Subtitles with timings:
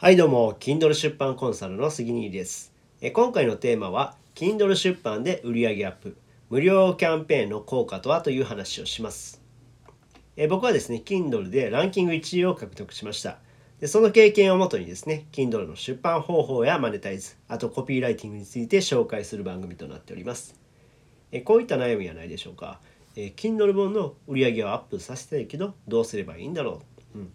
[0.00, 2.72] はいどうも Kindle 出版コンサルの杉兄です。
[3.00, 6.16] え今回のテーマは Kindle 出版で売上アップ
[6.50, 9.42] 無料キャンペーンの効果とはという話をします。
[10.36, 13.38] え僕はですね Kindle でランキング1位を獲得しました。
[13.80, 20.54] でその経験をもとにですね Kindle の出版方法やマネタイズあとコピーライティングについて紹介する番組となっております。
[21.32, 22.78] えこういった悩みはないでしょうか？
[23.16, 26.82] え Kindle 本の売り上げをアップさせたいけどどうすればいいんだろ
[27.16, 27.32] う、うん。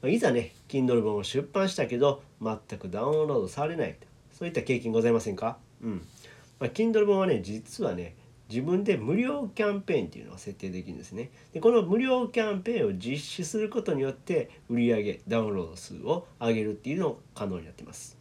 [0.00, 3.96] まいざね Kindle 本を出版したけど全くダウンロードされない
[4.32, 5.58] そういった経験ございませんか？
[5.82, 6.06] うん。
[6.60, 8.14] まあ、Kindle 本はね実はね
[8.48, 11.30] 自分で無料キャンペーンっていうのを設定できるんですね。
[11.52, 18.16] でこの無料キャンペーンを実施することによって売上ダウンロード数を上げるっていうのを可能になってます。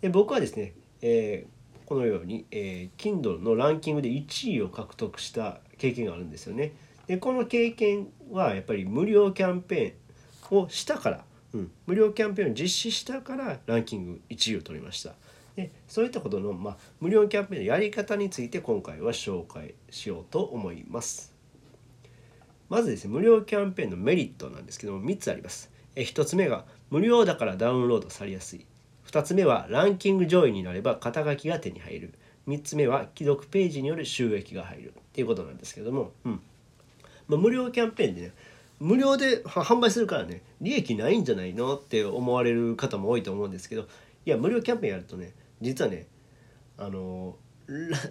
[0.00, 6.72] で僕はですね、えー、このように、えー、Kindle のランキングで1位を獲得した経験があるんですよね。
[7.06, 9.92] でこの経験はやっぱり無料キャンペーン
[10.58, 15.14] をしたから、うん、無料キャンペーンを実施したからランキング1位を取りました。
[15.56, 21.32] でそういったことの、まあ、無料キャンペーンのやり方について今回は紹介しようと思います。
[22.68, 25.70] まずですね無料キャンペーンのメリットなんですけども3つあります。
[25.96, 28.66] え1つ目が無料だからダウンロードされやすい。
[29.06, 32.14] 2つ目はランキング上位になれば肩書きが手に入る。
[32.48, 36.40] 3つ目は既読ページによる収益が入るっていうことなんですけども、うん、
[37.28, 38.32] まあ、無料キャンペーンでね
[38.80, 43.82] 無料で販売するからね利益ないんじゃないのって思われる方も多いと思うんですけど
[44.26, 46.06] いや無料キャンペーンやるとね実はね
[46.76, 47.36] あの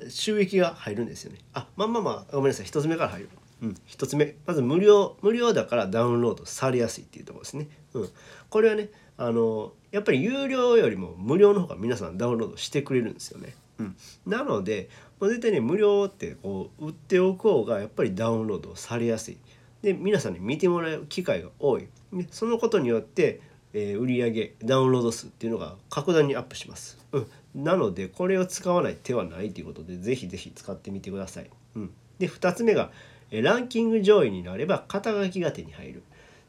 [0.09, 1.39] 収益が入るんですよね。
[1.53, 3.29] あまあまあまあごめんなさい1つ目から入る。
[3.61, 4.35] うん、1つ目。
[4.45, 8.09] まず無料無料だからダウンロードされやすいっていうとこですね、うん、
[8.49, 14.89] これはねあのやっぱり有料よりも無料の方が皆さんダウンロードしてくれるんですよね、うん、なので
[15.23, 19.37] まあ、絶対ね無料ってこう売っておく方がやっぱりダウンロードされやすい。
[19.83, 21.87] で皆さんに見てもらう機会が多い。
[22.11, 23.41] でそのことによって、
[23.73, 32.91] えー、売上ダウンロード数っていうのが格段にアップします、うん、なのでこれを使わない手はないということで是非是非使ってみてください、うん、で2つ目が
[33.33, 36.03] えランキング上位になれば肩書きが手に入る。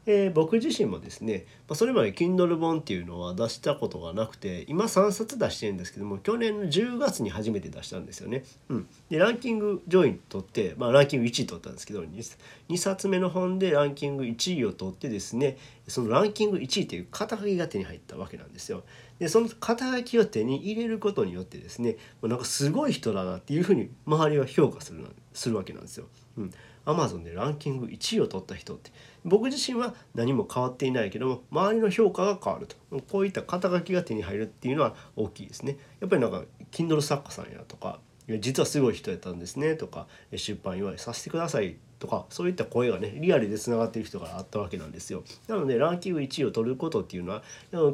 [0.07, 8.43] えー、僕自身もですね、まあ、それまで Kindle 本っていうのは出したことがなくて今3冊出してるんですけども去年の10月に初めて出したんですよね。
[8.69, 12.37] うん、でランキング上位にとって、まあ、ランキング1位取ったんですけど 2,
[12.69, 15.57] 2冊目の本でランキング1位を取ってですね
[15.87, 18.83] そのランキング1位っていう肩書きが手に入ったわけなんですよ。
[19.19, 26.07] でその肩書きを手に入れることによってですねなんかすごい人だなっていうふうに周りは評価するするわけなんですよ。
[26.37, 26.51] うん、
[26.85, 28.91] Amazon でランキング1位を取った人って
[29.25, 32.75] 僕自身は何も変わっていないけども周りの評価が変わると。
[33.09, 35.77] こういった肩書きが手に入るっていうのは大きいですね。
[35.99, 37.99] やっぱりなんか Kindle 作家さんやとか
[38.39, 45.23] 実はすごい人やったんですねとか出版祝いさせてくださいとかそういった声がねリアルでつながってる人があったわけなんですよ。
[45.47, 47.43] なのでランキング1位を取ることっていうのは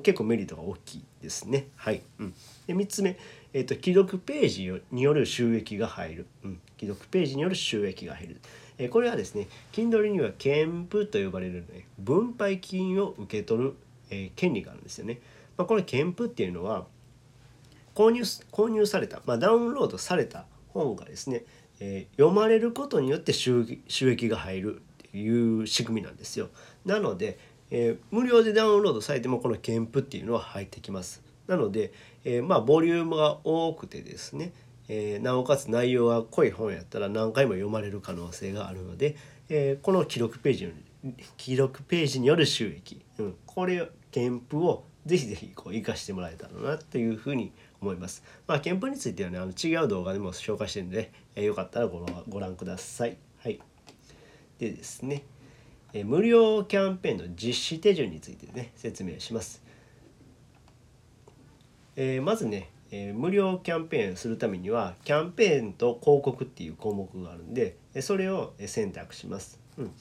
[0.03, 1.67] 結構メリットが大きいですね。
[1.77, 2.33] はい、うん、
[2.67, 3.17] で3つ目
[3.53, 8.41] えーと、既読ページによる収益が入る、うん、既読ページによる収益が入る、
[8.77, 13.73] え、これはですね Kindle には憲符と呼ばれる、ね、分配金を受け取る、
[14.09, 15.19] え、権利があるんですよね、
[15.57, 16.85] まあ、この憲符っていうのは
[17.93, 18.21] 購入
[18.53, 21.43] 購入された、まあ、ダウンロードされた本がですね、
[21.83, 26.49] えー、読まれることによって収益が入るっていう仕組みなんですよ。
[26.85, 27.39] なので、
[27.71, 31.23] え無料でダウンロードされてもこの憲符っていうのは入ってきます。
[31.47, 31.91] なので、
[32.23, 34.53] えー、まあボリュームが多くてですね、
[34.87, 39.15] えー、なおかつ内容が濃い本やったら何回も読まれる可能性があるので、
[39.49, 40.73] えー、この記録ページ
[41.37, 48.23] 記録ページによる収益、うん、これ添付をぜひぜひこう活かしてもらえたらなというふうに思います。
[48.47, 53.17] まあ、添付についてはねあの違う動画でも紹介してるんで、えー、よかったらごご覧ください。
[53.39, 53.59] はい、
[54.59, 55.23] でですね、
[55.93, 59.61] えー、無料キャンペーンの実施手順についてね説明します。
[61.95, 69.59] えー、まずね、えー、無料キャンペーンするためにはキャンペーンと広告っていう項目があるんでそれを選択します。
[69.77, 69.91] うん、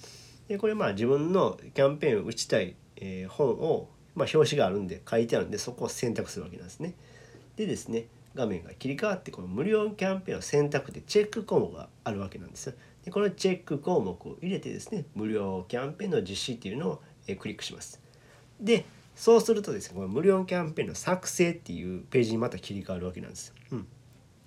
[0.49, 6.95] でこれまあ自分のキャンペーンを打ちたい、えー、本を、まあ、表紙があるんで書いてあるんでそこを選択するわけなんですね。
[7.61, 12.75] でですね画面が切り替わってこの無料キャンペーンを選択でチェック項目があるわけなんですよ。
[13.05, 17.03] でこのチェック項目を入れてですね無料キャンペーンの実施っていうのを、
[17.39, 18.01] クリックします。
[18.59, 18.85] で
[19.15, 23.53] そうするとですねこの無料キャンペーンの作成っていうページにまた切り替わるわけなんです。
[23.73, 23.87] うん、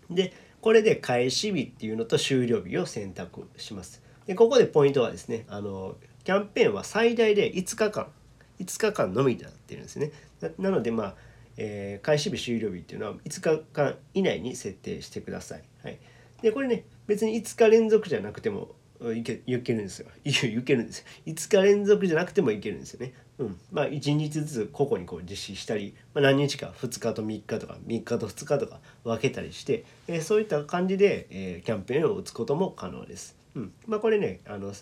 [0.09, 4.01] でこれで開始日っていうのと終了日を選択します。
[4.25, 8.07] でここでポイントはですねあのキャンペーンは最大で5日間
[8.59, 10.11] 5日間のみになってるんですね。
[10.57, 11.15] なのでまあ、
[11.57, 15.63] えー、開始日終了日っていうのは5日間以内に設定してください。
[15.83, 15.99] はい、
[16.41, 18.75] でこれね別に5日連続じゃなくても
[19.11, 20.07] いけいけるんですよ。
[20.23, 21.05] いけるんですよ。
[21.27, 23.13] 5日連続じゃなくてもいけるんですよね。
[23.37, 23.59] うん。
[23.71, 33.35] まあ1日ずつ個々にこう実施したり、まあ、何日か2日と3日とか3日と2日とか分けたりして、えー、そういった感じで、えー、キャンペーンを打つことも可能です。
[33.55, 33.73] うん。
[33.87, 34.73] まあ、これねあの、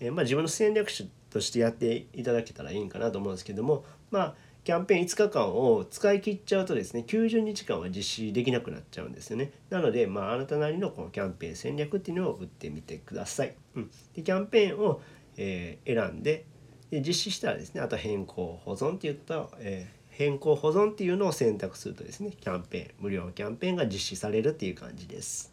[0.00, 0.88] えーまあ、自分の戦略
[1.32, 4.34] としてやっていただけたらいいんかなと思うんですけどもまあ
[4.64, 9.50] キャンペーン5日間を使い切っちゃうとですね90日間は実施できなくなっちゃうんですよね。
[9.70, 15.00] なので、まあ、あなたなりのこのキャンペーン戦略っていうのを打ってみてください、うん、でキャンペーンを、
[15.36, 16.44] えー、選んで
[16.90, 25.52] で実施したらですねあと変更保存って言った、えー、変更保存っていうのを選択するとですねキャンペーン無料キャンペーンが実施されるっていう感じです。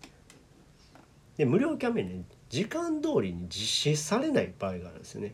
[1.37, 5.33] で無料キャンペーンね時間通りに実施されない場合があるんですよね。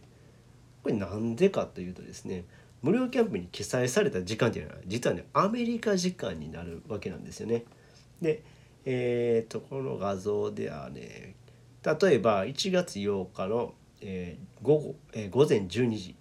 [0.86, 2.46] これなんでかというとですね
[2.84, 7.64] 無料キャンペーンに記載された時間っていうのは実はねアメリカ時間になるわけなんですよね。
[8.22, 8.44] で
[8.86, 11.38] えっ、とこの画像ではね
[11.84, 16.16] 例えば1月8日の、えー、午後、えー、午前12時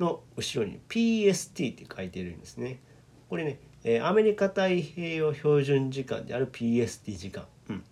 [0.00, 2.80] の後ろに PST って書いてるんですね。
[3.28, 7.84] これね、えー、アメリカ太平洋標準時間である PST 時間、うん、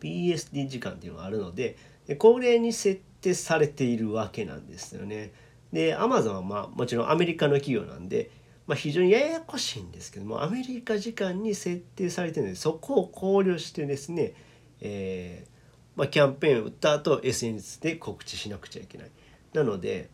[0.00, 1.76] PST 時間っていうのがあるので
[2.18, 5.32] これに設定されているわけなんですよね。
[5.72, 8.30] でアマゾンはまあもちろんアメリカの企業なんで、
[8.66, 14.34] まあ、非常にややこしいんですけどもアメリカ時間に設定されてるのでそこを考慮してですね、
[14.80, 15.54] えー
[15.96, 19.10] まあ、キャンペーンを打った後 SNS で告知しなくちゃいけない。
[19.52, 20.10] なので、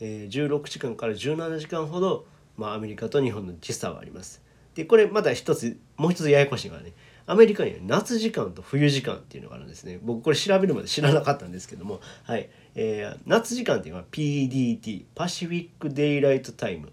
[0.00, 4.42] えー、16時間から17時間ほど、まあ、アメリカと日本の時差はあります。
[4.74, 6.92] でこれまだ一つもう一つややこしいのがね
[7.26, 9.98] アメリカには夏時間と冬時間っていうのがあるんですね。
[10.02, 12.00] 僕これ調べるまで知らなかったんですけども。
[12.24, 16.92] はい、えー、夏時間っていうのは PDT パシフィックデイライトタイム、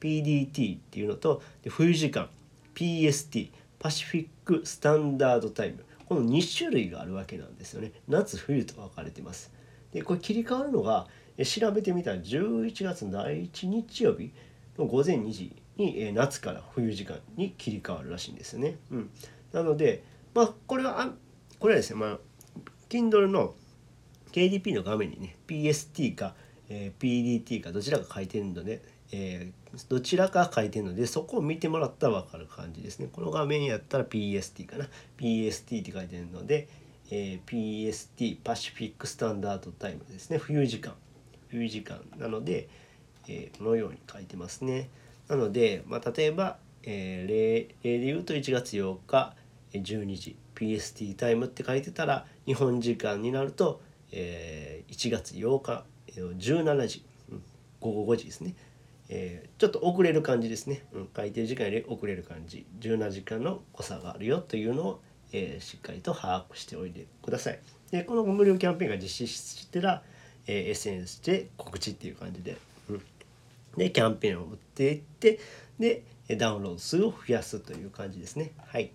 [0.00, 2.28] PDT っていうのとで冬時間。
[2.74, 7.92] PST パシフィックスタンダードタイムこの2種類があるわけなんですよね。
[8.08, 9.52] 夏冬と分かれてます。
[9.92, 11.06] でこれ切り替わるのが
[11.44, 14.32] 調べてみたら11月の第1日曜日
[14.78, 18.76] の午前2時に夏から冬時間に切り替わるらしいんですよね。
[18.90, 19.10] うん、
[19.52, 20.04] なので
[20.34, 21.12] まあこれは
[21.58, 22.18] これはですねまあ
[22.88, 23.54] Kindle の
[24.32, 26.34] KDP の画面にね PST か、
[26.68, 28.82] えー、PDT かどちらか書いてるので、
[29.12, 33.08] えー、どちらか書いてるのでそこを見てもらったら分かる感じですね。
[33.12, 34.88] この画面やったら PST かな
[35.18, 36.68] PST って書いてるので、
[37.10, 40.94] えー、PST パシフィックスタンダードタイムですね冬時間
[41.48, 42.68] 冬時間なので、
[43.28, 44.88] えー、このように書いてますね。
[45.28, 49.34] なので、まあ、例えば、えー、例で言うと1月8日
[49.72, 53.80] 12時 PST タイムって書いてたら日本時間になると、
[54.12, 55.84] えー、1月8日
[56.14, 57.42] 17時、うん、
[57.80, 58.54] 午後5時ですね、
[59.08, 62.66] えー、ちょっと遅れる感じですね、うん、書いてる時間より遅れる感じ。
[62.80, 65.00] 17時間の誤差があるよというのを、
[65.32, 67.60] えー、しっかりと把握しておいてください。
[67.90, 70.02] でこの無料キャンペーンが実施してら、
[70.46, 72.56] えー、SNS で告知っていう感じで、
[72.88, 73.02] うん、
[73.76, 75.40] でキャンペーンを打っていって
[75.80, 76.04] で
[76.36, 78.92] ダウンロード数を増やすという感じですねはい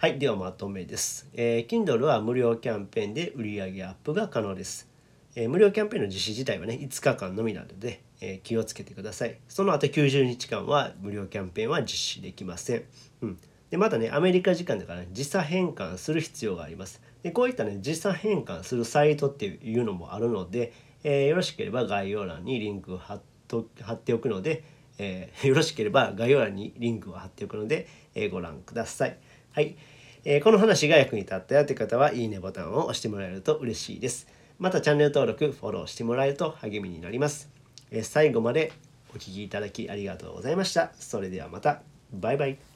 [0.00, 1.28] はい、ではまとめです。
[1.34, 4.88] えー、Kindle は無料キャンペーンで売上アップが可能です。
[5.34, 9.36] えー、無料キャンペーンの実施自体はね、5日間のみなので、えー、気をつけてください。
[9.46, 12.84] その後90日間は無料キャンペーンは実施できません。
[13.20, 13.38] うん。
[13.68, 17.02] で、またね、アメリカ時間だから、ね、時差変換する必要があります。
[17.22, 20.72] で、こういったね、時差変換するサイトっていうのもあるので、
[21.04, 24.62] えー、よろしければ概要欄にリンクを貼っと貼っておくので、
[24.98, 29.16] えー、 よろしければ概要欄にリンクを貼っておくので、えー、ご覧ください。
[29.52, 29.76] はい、
[30.24, 34.28] えー、この話が役に立ったよという方はいいねボタンを押してもらえると嬉しいです。
[34.58, 37.50] またチャンネル登録、フォローしてもらえると励みになります。
[37.90, 38.72] え最後まで
[39.10, 40.92] お聴きいただきありがとうございました。
[40.98, 41.82] それではまた。
[42.12, 42.69] バイバイ。